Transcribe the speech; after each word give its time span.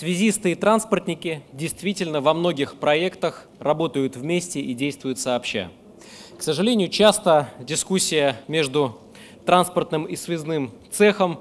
Связисты 0.00 0.52
и 0.52 0.54
транспортники 0.54 1.42
действительно 1.52 2.22
во 2.22 2.32
многих 2.32 2.76
проектах 2.76 3.46
работают 3.58 4.16
вместе 4.16 4.58
и 4.58 4.72
действуют 4.72 5.18
сообща. 5.18 5.70
К 6.38 6.42
сожалению, 6.42 6.88
часто 6.88 7.50
дискуссия 7.60 8.40
между 8.48 8.98
транспортным 9.44 10.06
и 10.06 10.16
связным 10.16 10.70
цехом 10.90 11.40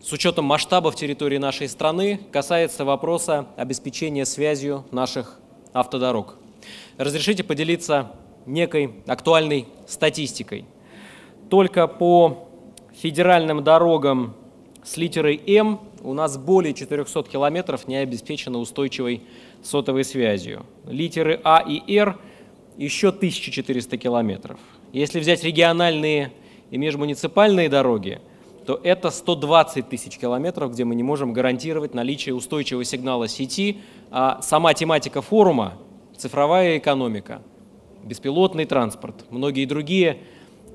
с 0.00 0.10
учетом 0.14 0.46
масштабов 0.46 0.94
территории 0.94 1.36
нашей 1.36 1.68
страны 1.68 2.20
касается 2.32 2.86
вопроса 2.86 3.46
обеспечения 3.58 4.24
связью 4.24 4.86
наших 4.90 5.38
автодорог. 5.74 6.38
Разрешите 6.96 7.44
поделиться 7.44 8.12
некой 8.46 8.94
актуальной 9.06 9.68
статистикой. 9.86 10.64
Только 11.50 11.86
по 11.86 12.48
федеральным 12.94 13.62
дорогам 13.62 14.36
с 14.84 14.96
литерой 14.96 15.40
М 15.46 15.80
у 16.02 16.12
нас 16.14 16.36
более 16.36 16.74
400 16.74 17.22
километров 17.24 17.86
не 17.86 17.96
обеспечено 17.96 18.58
устойчивой 18.58 19.22
сотовой 19.62 20.04
связью. 20.04 20.66
Литеры 20.86 21.40
А 21.44 21.62
и 21.66 21.80
Р 21.94 22.18
еще 22.76 23.08
1400 23.08 23.96
километров. 23.96 24.58
Если 24.92 25.20
взять 25.20 25.44
региональные 25.44 26.32
и 26.70 26.78
межмуниципальные 26.78 27.68
дороги, 27.68 28.20
то 28.66 28.80
это 28.82 29.10
120 29.10 29.88
тысяч 29.88 30.18
километров, 30.18 30.72
где 30.72 30.84
мы 30.84 30.94
не 30.94 31.02
можем 31.02 31.32
гарантировать 31.32 31.94
наличие 31.94 32.34
устойчивого 32.34 32.84
сигнала 32.84 33.28
сети, 33.28 33.78
а 34.10 34.40
сама 34.42 34.74
тематика 34.74 35.20
форума– 35.20 35.74
цифровая 36.16 36.78
экономика, 36.78 37.42
беспилотный 38.04 38.64
транспорт, 38.64 39.24
многие 39.30 39.64
другие 39.64 40.18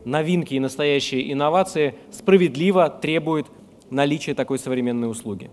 новинки 0.04 0.54
и 0.54 0.60
настоящие 0.60 1.32
инновации 1.32 1.96
справедливо 2.12 2.90
требуют 2.90 3.48
наличия 3.90 4.34
такой 4.34 4.60
современной 4.60 5.10
услуги. 5.10 5.50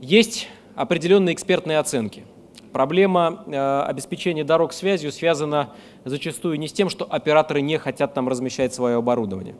Есть 0.00 0.48
определенные 0.74 1.34
экспертные 1.34 1.78
оценки. 1.78 2.24
Проблема 2.72 3.44
э, 3.46 3.82
обеспечения 3.82 4.44
дорог 4.44 4.72
связью 4.72 5.10
связана 5.10 5.72
зачастую 6.04 6.58
не 6.58 6.68
с 6.68 6.72
тем, 6.72 6.88
что 6.88 7.04
операторы 7.04 7.60
не 7.60 7.78
хотят 7.78 8.14
там 8.14 8.28
размещать 8.28 8.72
свое 8.72 8.96
оборудование. 8.96 9.56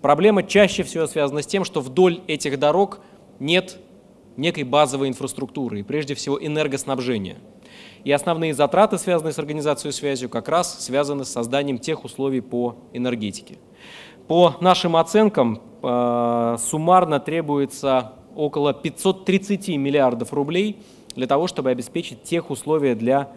Проблема 0.00 0.42
чаще 0.42 0.82
всего 0.82 1.06
связана 1.06 1.42
с 1.42 1.46
тем, 1.46 1.64
что 1.64 1.80
вдоль 1.80 2.20
этих 2.26 2.58
дорог 2.58 3.00
нет 3.38 3.78
некой 4.36 4.64
базовой 4.64 5.08
инфраструктуры, 5.08 5.80
и 5.80 5.82
прежде 5.82 6.14
всего 6.14 6.38
энергоснабжения. 6.44 7.36
И 8.04 8.12
основные 8.12 8.54
затраты, 8.54 8.98
связанные 8.98 9.32
с 9.32 9.38
организацией 9.38 9.92
связью, 9.92 10.28
как 10.28 10.48
раз 10.48 10.84
связаны 10.84 11.24
с 11.24 11.30
созданием 11.30 11.78
тех 11.78 12.04
условий 12.04 12.40
по 12.40 12.76
энергетике. 12.92 13.58
По 14.28 14.56
нашим 14.60 14.96
оценкам, 14.96 15.60
э, 15.82 16.56
суммарно 16.58 17.20
требуется 17.20 18.12
около 18.34 18.74
530 18.74 19.76
миллиардов 19.76 20.32
рублей 20.32 20.82
для 21.14 21.28
того, 21.28 21.46
чтобы 21.46 21.70
обеспечить 21.70 22.24
тех 22.24 22.50
условия 22.50 22.96
для 22.96 23.28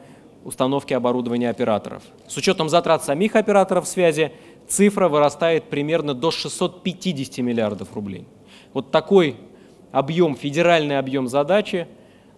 установки 0.43 0.93
оборудования 0.93 1.51
операторов. 1.51 2.01
С 2.27 2.37
учетом 2.37 2.69
затрат 2.69 3.03
самих 3.03 3.35
операторов 3.35 3.87
связи 3.87 4.31
цифра 4.67 5.09
вырастает 5.09 5.65
примерно 5.65 6.15
до 6.15 6.31
650 6.31 7.37
миллиардов 7.39 7.93
рублей. 7.93 8.25
Вот 8.73 8.89
такой 8.89 9.37
объем, 9.91 10.35
федеральный 10.35 10.97
объем 10.97 11.27
задачи 11.27 11.87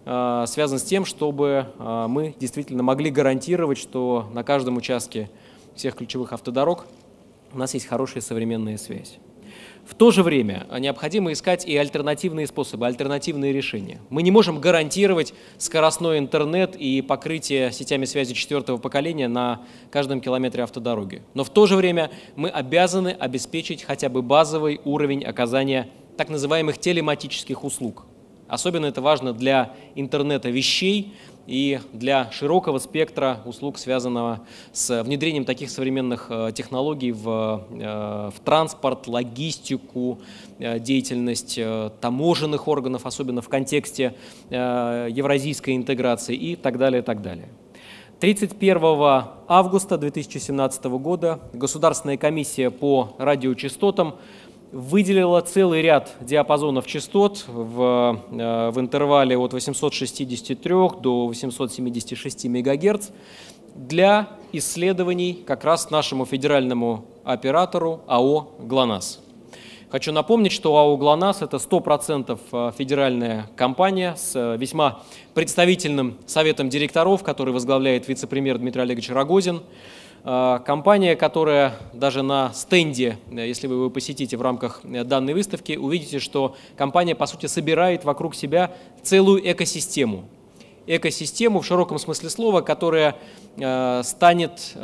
э, 0.04 0.44
связан 0.46 0.78
с 0.78 0.82
тем, 0.82 1.06
чтобы 1.06 1.68
э, 1.78 2.06
мы 2.06 2.34
действительно 2.38 2.82
могли 2.82 3.10
гарантировать, 3.10 3.78
что 3.78 4.28
на 4.34 4.44
каждом 4.44 4.76
участке 4.76 5.30
всех 5.74 5.96
ключевых 5.96 6.34
автодорог 6.34 6.86
у 7.54 7.58
нас 7.58 7.74
есть 7.74 7.86
хорошая 7.86 8.22
современная 8.22 8.78
связь. 8.78 9.18
В 9.84 9.94
то 9.94 10.12
же 10.12 10.22
время 10.22 10.66
необходимо 10.78 11.32
искать 11.32 11.66
и 11.66 11.76
альтернативные 11.76 12.46
способы, 12.46 12.86
альтернативные 12.86 13.52
решения. 13.52 14.00
Мы 14.10 14.22
не 14.22 14.30
можем 14.30 14.60
гарантировать 14.60 15.34
скоростной 15.58 16.18
интернет 16.18 16.76
и 16.76 17.02
покрытие 17.02 17.72
сетями 17.72 18.04
связи 18.04 18.32
четвертого 18.32 18.78
поколения 18.78 19.28
на 19.28 19.62
каждом 19.90 20.20
километре 20.20 20.62
автодороги. 20.62 21.22
Но 21.34 21.42
в 21.42 21.50
то 21.50 21.66
же 21.66 21.76
время 21.76 22.10
мы 22.36 22.48
обязаны 22.48 23.08
обеспечить 23.08 23.82
хотя 23.82 24.08
бы 24.08 24.22
базовый 24.22 24.80
уровень 24.84 25.24
оказания 25.24 25.88
так 26.16 26.28
называемых 26.28 26.78
телематических 26.78 27.64
услуг. 27.64 28.06
Особенно 28.46 28.86
это 28.86 29.00
важно 29.00 29.32
для 29.32 29.74
интернета 29.94 30.50
вещей, 30.50 31.14
и 31.46 31.80
для 31.92 32.30
широкого 32.30 32.78
спектра 32.78 33.40
услуг, 33.44 33.78
связанного 33.78 34.40
с 34.72 35.02
внедрением 35.02 35.44
таких 35.44 35.70
современных 35.70 36.26
э, 36.30 36.52
технологий 36.54 37.12
в, 37.12 37.66
э, 37.70 38.30
в 38.34 38.40
транспорт, 38.44 39.06
логистику, 39.06 40.20
э, 40.58 40.78
деятельность 40.78 41.58
таможенных 42.00 42.68
органов, 42.68 43.06
особенно 43.06 43.42
в 43.42 43.48
контексте 43.48 44.14
евразийской 44.50 45.76
интеграции 45.76 46.36
и 46.36 46.56
так 46.56 46.78
далее, 46.78 47.02
и 47.02 47.04
так 47.04 47.22
далее. 47.22 47.48
31 48.20 48.78
августа 49.48 49.98
2017 49.98 50.84
года 50.84 51.40
Государственная 51.52 52.16
комиссия 52.16 52.70
по 52.70 53.16
радиочастотам 53.18 54.14
выделила 54.72 55.40
целый 55.42 55.82
ряд 55.82 56.12
диапазонов 56.20 56.86
частот 56.86 57.44
в, 57.46 58.18
э, 58.30 58.70
в 58.70 58.80
интервале 58.80 59.36
от 59.36 59.52
863 59.52 61.00
до 61.00 61.26
876 61.26 62.48
МГц 62.48 63.10
для 63.74 64.28
исследований 64.52 65.42
как 65.46 65.64
раз 65.64 65.90
нашему 65.90 66.24
федеральному 66.24 67.04
оператору 67.24 68.00
АО 68.06 68.48
«ГЛОНАСС». 68.60 69.20
Хочу 69.90 70.10
напомнить, 70.10 70.52
что 70.52 70.74
АО 70.78 70.96
«ГЛОНАСС»— 70.96 71.38
это 71.42 71.58
100% 71.58 72.38
э, 72.50 72.72
федеральная 72.76 73.50
компания 73.56 74.14
с 74.16 74.34
э, 74.34 74.56
весьма 74.56 75.02
представительным 75.34 76.16
советом 76.26 76.70
директоров, 76.70 77.22
который 77.22 77.52
возглавляет 77.52 78.08
вице-премьер 78.08 78.56
Дмитрий 78.56 78.80
Олегович 78.82 79.10
Рогозин. 79.10 79.60
А, 80.24 80.60
компания, 80.60 81.16
которая 81.16 81.74
даже 81.92 82.22
на 82.22 82.52
стенде, 82.54 83.18
э, 83.30 83.48
если 83.48 83.66
вы 83.66 83.74
его 83.74 83.90
посетите 83.90 84.36
в 84.36 84.42
рамках 84.42 84.80
э, 84.84 85.02
данной 85.02 85.34
выставки, 85.34 85.72
увидите, 85.72 86.20
что 86.20 86.54
компания, 86.76 87.16
по 87.16 87.26
сути, 87.26 87.46
собирает 87.46 88.04
вокруг 88.04 88.36
себя 88.36 88.72
целую 89.02 89.40
экосистему. 89.50 90.28
Экосистему 90.86 91.60
в 91.60 91.66
широком 91.66 91.98
смысле 91.98 92.30
слова, 92.30 92.60
которая 92.60 93.16
э, 93.56 94.02
станет 94.04 94.76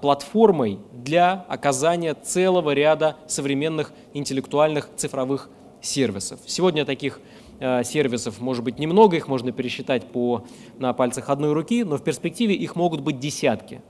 платформой 0.00 0.78
для 0.92 1.44
оказания 1.48 2.14
целого 2.14 2.70
ряда 2.72 3.16
современных 3.26 3.92
интеллектуальных 4.14 4.90
цифровых 4.96 5.50
сервисов. 5.80 6.40
Сегодня 6.46 6.84
таких 6.84 7.20
сервисов 7.60 8.40
может 8.40 8.62
быть 8.62 8.78
немного, 8.78 9.16
их 9.16 9.26
можно 9.26 9.50
пересчитать 9.50 10.06
по, 10.12 10.44
на 10.78 10.92
пальцах 10.92 11.28
одной 11.28 11.52
руки, 11.52 11.82
но 11.82 11.96
в 11.96 12.04
перспективе 12.04 12.54
их 12.54 12.76
могут 12.76 13.00
быть 13.00 13.18
десятки. 13.18 13.82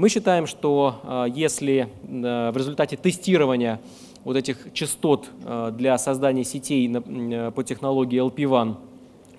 Мы 0.00 0.08
считаем, 0.08 0.46
что 0.46 0.98
э, 1.04 1.26
если 1.34 1.86
э, 2.08 2.50
в 2.52 2.56
результате 2.56 2.96
тестирования 2.96 3.82
вот 4.24 4.34
этих 4.34 4.72
частот 4.72 5.28
э, 5.44 5.72
для 5.76 5.98
создания 5.98 6.42
сетей 6.42 6.88
по 6.88 7.62
технологии 7.62 8.18
LP1 8.18 8.76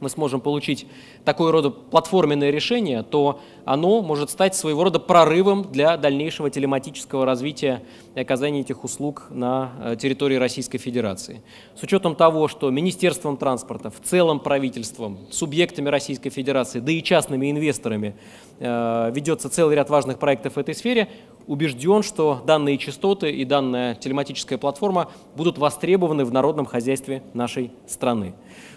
мы 0.02 0.10
сможем 0.10 0.42
получить 0.42 0.88
такое 1.24 1.52
рода 1.52 1.70
платформенное 1.70 2.50
решение, 2.50 3.04
то 3.04 3.40
оно 3.64 4.02
может 4.02 4.30
стать 4.30 4.56
своего 4.56 4.84
рода 4.84 5.00
прорывом 5.00 5.72
для 5.72 5.96
дальнейшего 5.96 6.50
телематического 6.50 7.26
развития 7.26 7.84
и 8.16 8.20
оказания 8.20 8.62
этих 8.62 8.84
услуг 8.84 9.28
на 9.30 9.72
э, 9.80 9.96
территории 9.96 10.36
Российской 10.36 10.80
Федерации. 10.80 11.42
С 11.76 11.84
учетом 11.84 12.16
того, 12.16 12.48
что 12.48 12.70
Министерством 12.72 13.38
транспорта, 13.38 13.90
в 13.90 14.02
целом 14.02 14.40
правительством, 14.40 15.20
субъектами 15.30 15.90
Российской 15.90 16.32
Федерации, 16.32 16.80
да 16.80 16.92
и 16.92 17.02
частными 17.04 17.50
инвесторами 17.50 18.16
э, 18.60 19.12
ведется 19.14 19.50
целый 19.50 19.76
ряд 19.76 19.90
важных 19.90 20.18
проектов 20.18 20.56
в 20.56 20.58
этой 20.58 20.74
сфере, 20.74 21.08
убежден, 21.48 22.04
что 22.04 22.42
данные 22.46 22.78
частоты 22.78 23.32
и 23.32 23.46
данная 23.46 23.96
телематическая 23.96 24.58
платформа 24.58 25.10
будут 25.36 25.58
востребованы 25.58 26.26
в 26.26 26.32
народном 26.32 26.66
хозяйстве 26.66 27.24
нашей 27.34 27.72
страны. 27.88 28.34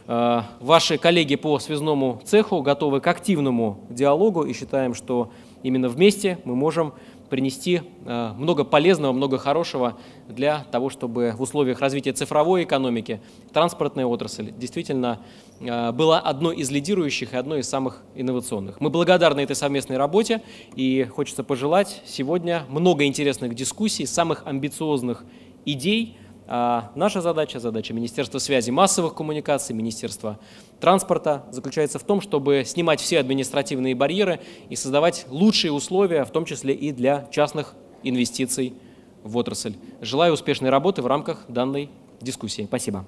Э, 0.06 0.42
ваши 0.60 0.98
коллеги 0.98 1.36
по 1.36 1.58
связному 1.58 2.20
цеху 2.24 2.62
готовы 2.62 3.00
к 3.00 3.06
активному 3.06 3.78
диалогу 3.88 4.42
и 4.42 4.52
считаем, 4.52 4.94
что 4.94 5.30
именно 5.64 5.88
вместе 5.88 6.38
мы 6.44 6.54
можем 6.54 6.94
принести 7.30 7.80
э, 8.04 8.32
много 8.36 8.62
полезного, 8.62 9.12
много 9.12 9.38
хорошего 9.38 9.98
для 10.28 10.64
того, 10.70 10.90
чтобы 10.90 11.34
в 11.36 11.42
условиях 11.42 11.80
развития 11.80 12.12
цифровой 12.12 12.62
экономики 12.62 13.20
транспортная 13.52 14.06
отрасль 14.06 14.52
действительно 14.52 15.20
э, 15.58 15.90
была 15.90 16.20
одной 16.20 16.56
из 16.56 16.70
лидирующих 16.70 17.32
и 17.32 17.36
одной 17.36 17.60
из 17.60 17.68
самых 17.68 18.02
инновационных. 18.14 18.80
Мы 18.80 18.90
благодарны 18.90 19.40
этой 19.40 19.56
совместной 19.56 19.96
работе 19.96 20.42
и 20.76 21.04
хочется 21.04 21.42
пожелать 21.42 22.02
сегодня 22.04 22.66
много 22.68 23.04
интересных 23.04 23.54
дискуссий, 23.54 24.06
самых 24.06 24.46
амбициозных 24.46 25.24
идей, 25.64 26.18
а 26.46 26.92
наша 26.94 27.20
задача, 27.20 27.58
задача 27.58 27.94
Министерства 27.94 28.38
связи 28.38 28.70
массовых 28.70 29.14
коммуникаций, 29.14 29.74
Министерства 29.74 30.38
транспорта 30.80 31.44
заключается 31.50 31.98
в 31.98 32.04
том, 32.04 32.20
чтобы 32.20 32.64
снимать 32.66 33.00
все 33.00 33.18
административные 33.18 33.94
барьеры 33.94 34.40
и 34.68 34.76
создавать 34.76 35.26
лучшие 35.30 35.72
условия, 35.72 36.24
в 36.24 36.30
том 36.30 36.44
числе 36.44 36.74
и 36.74 36.92
для 36.92 37.28
частных 37.30 37.74
инвестиций 38.02 38.74
в 39.22 39.36
отрасль. 39.36 39.74
Желаю 40.00 40.34
успешной 40.34 40.70
работы 40.70 41.00
в 41.00 41.06
рамках 41.06 41.44
данной 41.48 41.88
дискуссии. 42.20 42.64
Спасибо. 42.64 43.06